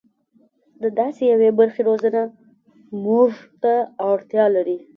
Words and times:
د 0.81 0.83
داسې 0.99 1.23
یوې 1.33 1.49
برخې 1.59 1.81
روزنه 1.89 2.21
موږ 3.05 3.31
ته 3.61 3.73
اړتیا 4.11 4.45
لري. 4.55 4.77